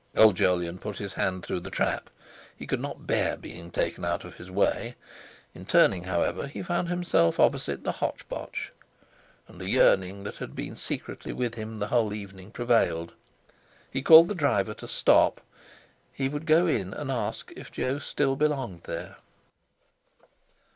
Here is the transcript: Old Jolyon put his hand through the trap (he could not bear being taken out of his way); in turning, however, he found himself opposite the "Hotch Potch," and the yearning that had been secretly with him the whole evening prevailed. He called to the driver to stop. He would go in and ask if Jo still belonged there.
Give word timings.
Old 0.15 0.33
Jolyon 0.35 0.79
put 0.79 0.97
his 0.97 1.13
hand 1.13 1.45
through 1.45 1.59
the 1.59 1.69
trap 1.69 2.09
(he 2.57 2.65
could 2.65 2.79
not 2.79 3.05
bear 3.05 3.37
being 3.37 3.69
taken 3.69 4.03
out 4.03 4.23
of 4.23 4.37
his 4.37 4.49
way); 4.49 4.95
in 5.53 5.63
turning, 5.63 6.05
however, 6.05 6.47
he 6.47 6.63
found 6.63 6.87
himself 6.89 7.39
opposite 7.39 7.83
the 7.83 7.91
"Hotch 7.91 8.27
Potch," 8.27 8.71
and 9.47 9.61
the 9.61 9.69
yearning 9.69 10.23
that 10.23 10.37
had 10.37 10.55
been 10.55 10.75
secretly 10.75 11.31
with 11.31 11.53
him 11.53 11.77
the 11.77 11.89
whole 11.89 12.15
evening 12.15 12.49
prevailed. 12.49 13.13
He 13.91 14.01
called 14.01 14.27
to 14.29 14.33
the 14.33 14.39
driver 14.39 14.73
to 14.73 14.87
stop. 14.87 15.39
He 16.11 16.27
would 16.29 16.47
go 16.47 16.65
in 16.65 16.95
and 16.95 17.11
ask 17.11 17.51
if 17.55 17.71
Jo 17.71 17.99
still 17.99 18.35
belonged 18.35 18.85
there. 18.85 19.17